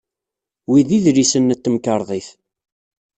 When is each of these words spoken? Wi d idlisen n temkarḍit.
Wi 0.69 0.81
d 0.87 0.89
idlisen 0.97 1.49
n 1.55 1.57
temkarḍit. 1.63 2.29